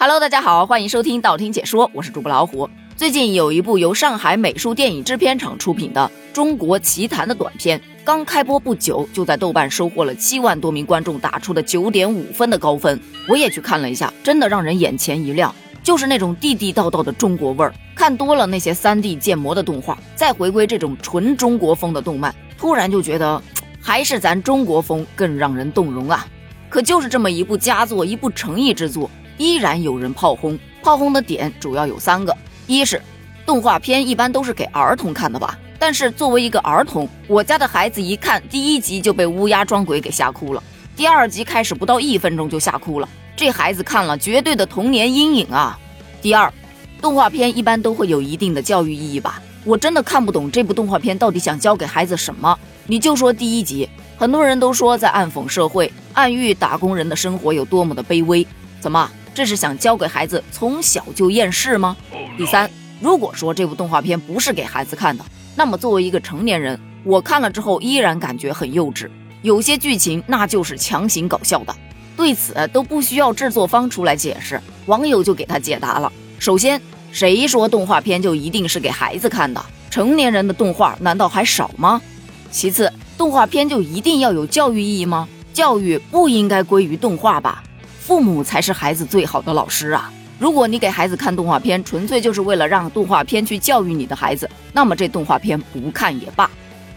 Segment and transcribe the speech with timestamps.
[0.00, 2.70] Hello，大家好，欢迎收听道听解说，我是主播老虎。
[2.94, 13.00] 最近有一部由上海美术电影制片厂出品的《中国奇谭》的短片，刚开播不久，就在豆瓣收获了七万多名观众打出的九点五分的高分。
[13.26, 17.74] 我也去看了一下，真的让人眼前一亮，就是那种地地道道的中国味儿。
[17.96, 23.42] 看多了那些三 D 建模的动画，再回归这种纯中国风的动漫，突然就觉得
[23.82, 26.24] 还是咱中国风更让人动容啊！
[26.68, 29.10] 可就是这么一部佳作，一部诚意之作。
[29.38, 32.36] 依然有人炮轰，炮轰的点主要有三个：
[32.66, 33.00] 一是
[33.46, 35.58] 动画片一般都是给儿童看的吧？
[35.78, 40.62] 但是作为一个儿童，我家的孩子一看第一集就被乌鸦装鬼给吓哭了，
[40.96, 45.78] 第二集开始不到一分钟就吓哭了，这孩子看了绝对的童年阴影啊！
[46.20, 46.52] 第二，
[47.00, 49.40] 动画片一般都会有一定的教育意义吧？
[49.64, 52.58] 我真的看不懂这部动画片到底想教给孩子什么。
[52.86, 58.44] 你就说第一集，很多人都说在暗讽社会，暗喻打工人的生活有多么的卑微，
[58.80, 59.08] 怎么？
[59.34, 61.96] 这是想教给孩子从小就厌世吗？
[62.36, 69.08] 第三，如果说这部动画片不是给孩子看的，那么作为一个成年人，我看了之后依然感觉很幼稚，
[69.42, 71.74] 有些剧情那就是强行搞笑的。
[72.16, 76.12] 对此都不需要制作方出来解释，网友就给他解答了。
[76.40, 76.80] 首先，
[77.12, 79.64] 谁说动画片就一定是给孩子看的？
[79.88, 82.02] 成年人的动画难道还少吗？
[82.50, 85.28] 其次，动画片就一定要有教育意义吗？
[85.52, 87.62] 教育不应该归于动画吧？
[88.08, 90.10] 父母才是孩子最好的老师啊！
[90.38, 96.50] 如果你给孩子看动画片，纯粹就是为了让动画片去教育你的孩子，那么这动画片不看也罢。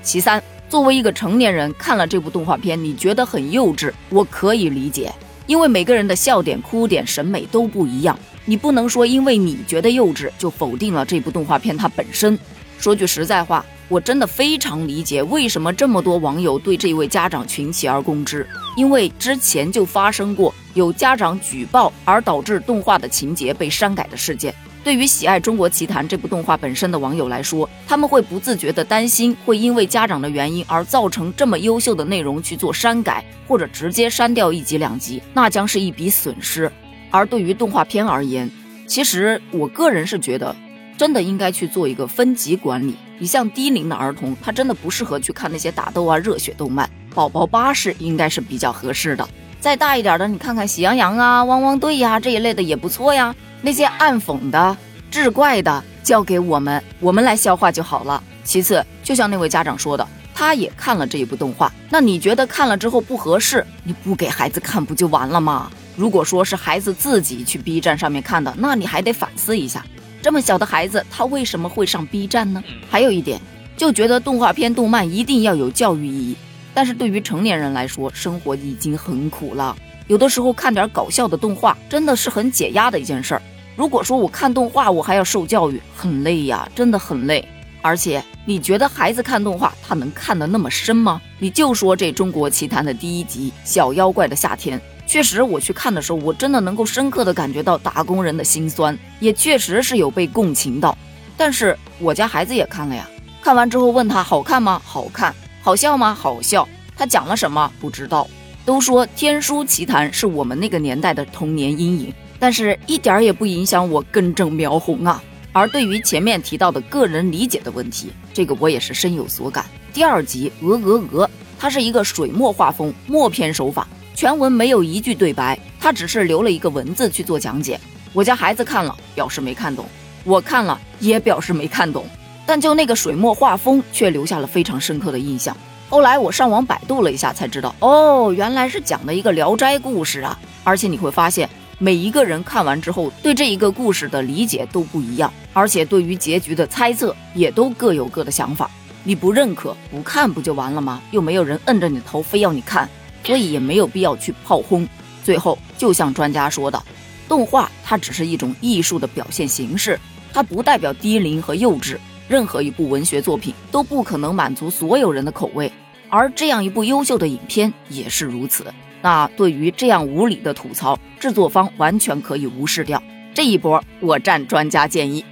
[0.00, 5.12] 其三，作为一个成年人看了这部动画片，你觉得很幼稚，我可以理解，
[5.48, 12.38] 因为每个人的笑点、哭点、审美都不一样，你不能说因为你觉得幼稚就否定了这部动画片它本身。
[12.78, 13.64] 说句实在话。
[13.92, 24.54] 我真的非常理解为什么这么多网友对这位家长群起而攻之，因为之前就发生过有家长举报而导致动画的情节被删改的事件。
[24.82, 36.72] 对于喜爱《中国奇谭》这部动画本身的网友来说，他们会不自觉地担心会因为家长的原因而造成这么优秀的内容去做删改，或者直接删掉一集两集，那将是一笔损失。
[37.10, 38.50] 而对于动画片而言，
[38.86, 40.56] 其实我个人是觉得。
[40.96, 42.96] 真的应该去做一个分级管理。
[43.18, 46.88] 你像低龄的儿童，他真的不适合去看那些打斗啊、热血动漫。
[47.14, 49.28] 宝宝巴士应该是比较合适的。
[49.60, 53.34] 再大一点的，你看看喜羊羊啊、汪汪队呀这一类的也不错呀。
[53.60, 54.76] 那些暗讽的、
[55.10, 58.22] 志怪的，交给我们，我们来消化就好了。
[58.42, 60.04] 其次，就像那位家长说的，
[60.34, 65.70] 他也看了这一部动画，那你觉得看了之后不合适，你不给孩子看不就完了吗？
[65.94, 69.84] 如果说是孩子自己去 B 站上面看的，那你还得反思一下。
[70.22, 72.62] 这么小的孩子，他为什么会上 B 站呢？
[72.88, 73.40] 还有一点，
[73.76, 76.36] 就觉得动画片、动漫一定要有教育意义。
[76.72, 83.42] 但是对于成年人来说，生活已经很苦了，有的时候看点搞笑的动画真的是很解压的一件事儿。
[83.74, 87.46] 如果说我看动画，我还要受教育，很累呀，真的很累。
[87.82, 91.20] 而且，你觉得孩子看动画，他能看得那么深吗？
[91.40, 94.78] 你就说这《中国奇谭》的第一集《小妖怪的夏天》。
[95.06, 100.96] 确实，我去看的时候，我真的能够深刻的感觉到打工人的心酸，也确实是有被共情到。
[101.36, 103.06] 但是我家孩子也看了呀，
[103.42, 104.80] 看完之后问他好看吗？
[104.84, 106.14] 好看，好笑吗？
[106.14, 106.66] 好笑。
[106.96, 107.70] 他讲了什么？
[107.80, 108.26] 不知道。
[108.64, 115.22] 都说《天书奇谭》是我们那个年代的童年阴影，但是一点儿也不影响我根正苗红啊。
[115.52, 119.64] 而对于前面提到的个人理解的问题，这个我也是深有所感。
[119.92, 121.26] 第二集《鹅鹅鹅》，
[121.58, 123.86] 它是一个水墨画风，默片手法。
[124.14, 127.78] 全文没有一句对白，他只是留了一个文字去做讲解。
[128.12, 129.84] 我家孩子看了，表示没看懂；
[130.24, 132.04] 我看了也表示没看懂。
[132.44, 135.56] 但就那个水墨画风，却留下了非常深刻的印象。
[135.88, 140.38] 后来我上网百度了一下，才知道哦，原来是讲的一个《聊斋》故事啊！
[140.64, 141.48] 而且你会发现，
[141.78, 148.70] 每一个人看完之后，对这一个故事的理解都不一样，而且对于结局的猜测也都各有各的想法。
[149.04, 151.00] 你不认可，不看不就完了吗？
[151.10, 152.88] 又没有人摁着你的头，非要你看。
[153.24, 154.88] 所以也没有必要去炮轰。
[155.24, 156.82] 最后，就像专家说的，
[157.28, 159.98] 动画它只是一种艺术的表现形式，
[160.32, 161.96] 它不代表低龄和幼稚。
[162.28, 165.70] 任何一部文学作品都不可能满足所有人的口味，
[166.08, 168.64] 而这样一部优秀的影片也是如此。
[169.02, 173.02] 那对于这样无理的吐槽，制作方完全可以无视掉。
[173.34, 175.24] 这一波我站专家建议。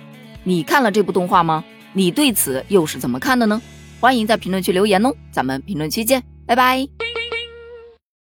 [0.45, 1.65] 你看了这部动画吗？
[1.93, 3.61] 你对此又是怎么看的呢？
[4.01, 7.00] 欢迎在评论区留言哦，咱们评论区见，拜拜。